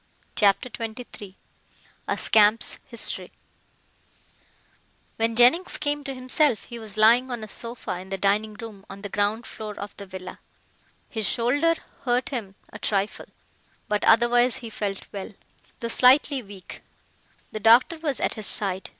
CHAPTER 0.35 0.67
XXIII 0.75 1.37
A 2.07 2.17
SCAMP'S 2.17 2.79
HISTORY 2.87 3.31
When 5.17 5.35
Jennings 5.35 5.77
came 5.77 6.03
to 6.05 6.15
himself 6.15 6.63
he 6.63 6.79
was 6.79 6.97
lying 6.97 7.29
on 7.29 7.43
a 7.43 7.47
sofa 7.47 7.99
in 7.99 8.09
the 8.09 8.17
dining 8.17 8.55
room 8.55 8.83
on 8.89 9.03
the 9.03 9.09
ground 9.09 9.45
floor 9.45 9.77
of 9.79 9.95
the 9.97 10.07
villa. 10.07 10.39
His 11.07 11.29
shoulder 11.29 11.75
hurt 12.01 12.29
him 12.29 12.55
a 12.73 12.79
trifle, 12.79 13.25
but 13.87 14.03
otherwise 14.05 14.55
he 14.55 14.71
felt 14.71 15.07
well, 15.13 15.33
though 15.81 15.87
slightly 15.87 16.41
weak. 16.41 16.81
The 17.51 17.59
doctor 17.59 17.99
was 17.99 18.19
at 18.19 18.33
his 18.33 18.47
side. 18.47 18.89